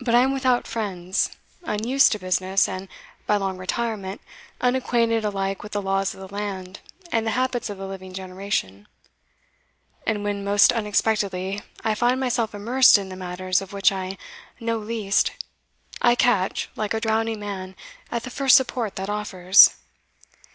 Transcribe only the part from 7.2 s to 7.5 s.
the